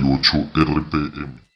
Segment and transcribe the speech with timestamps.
[0.00, 1.51] 38 RPM.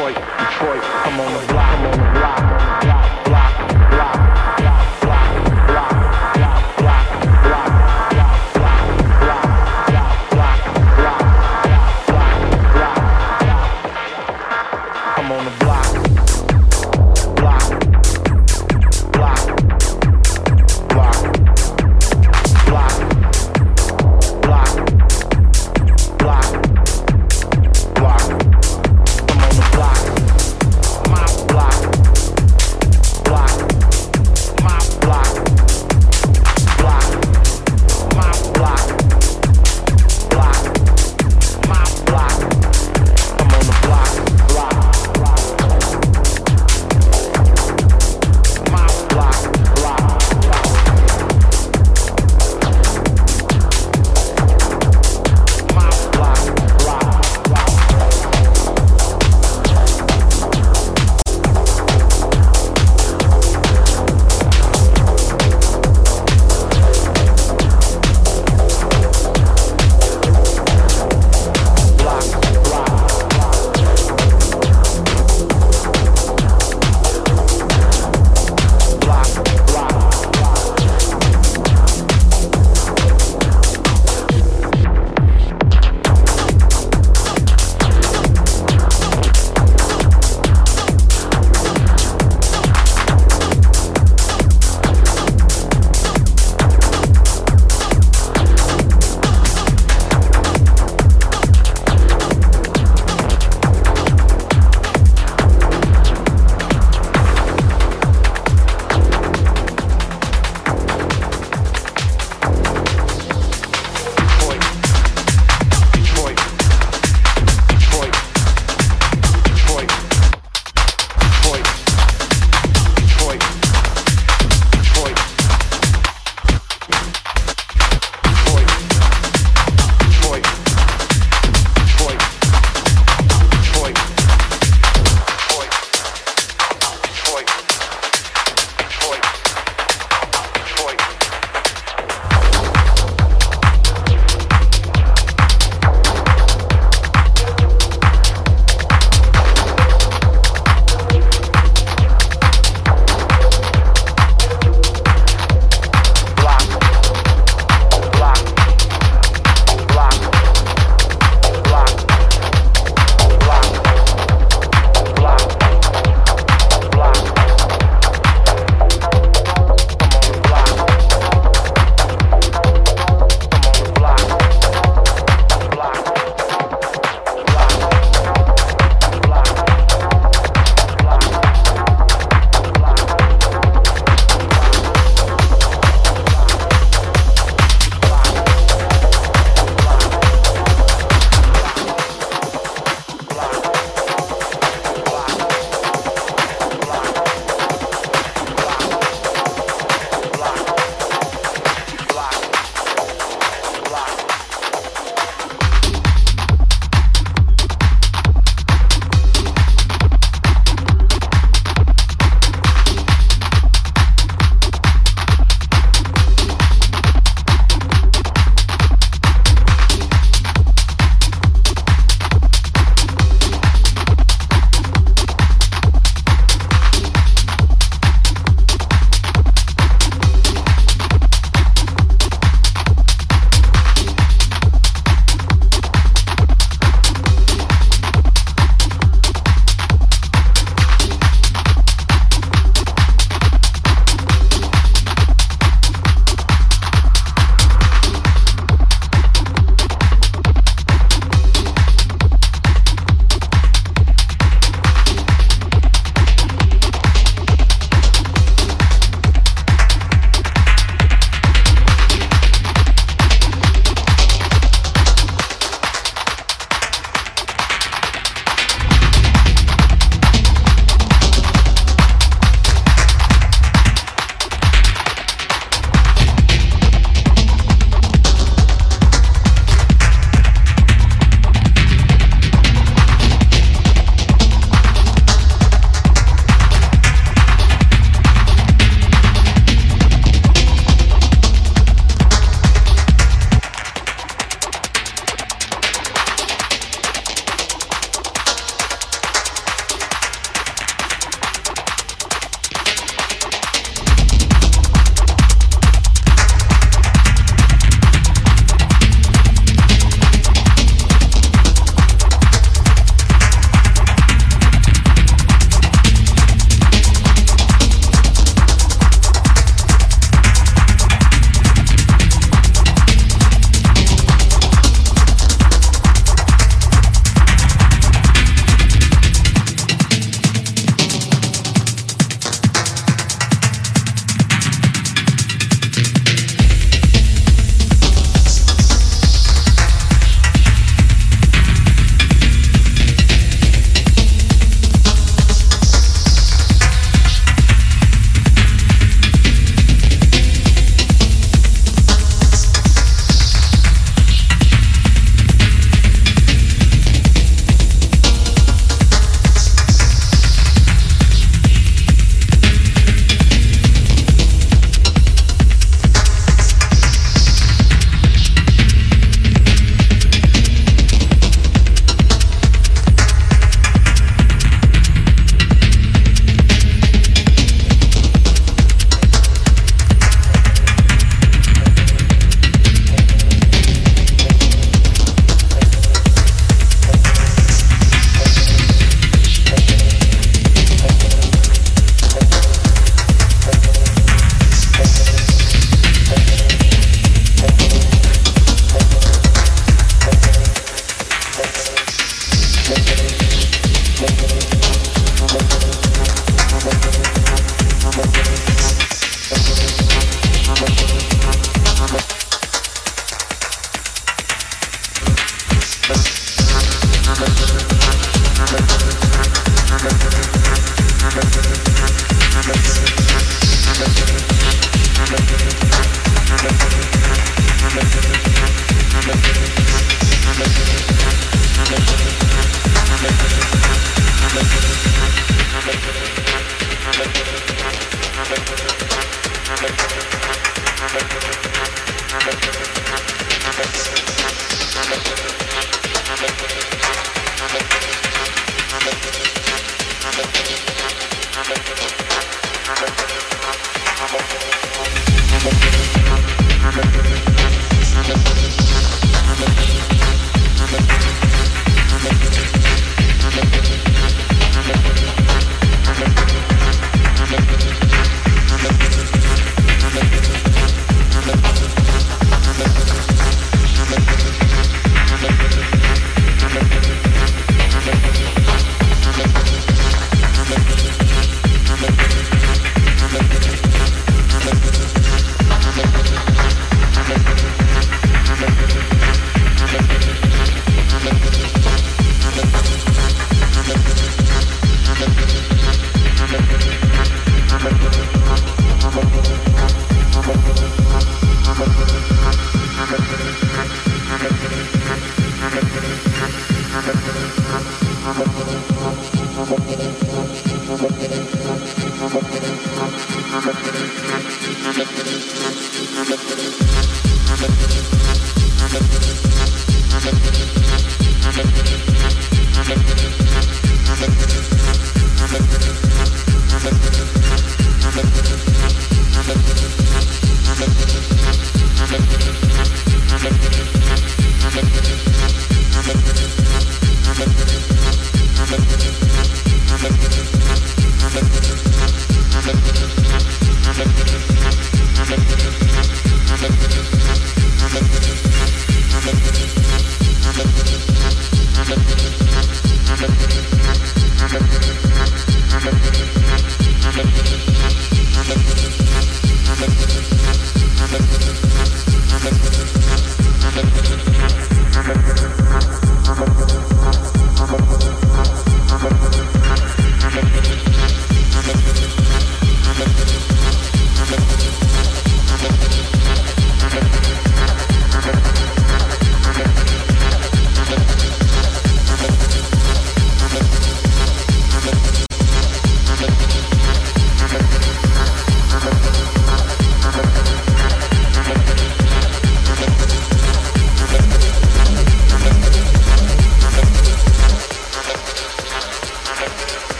[0.00, 3.09] Detroit, Detroit, I'm on the block, I'm on the block, I'm on the block.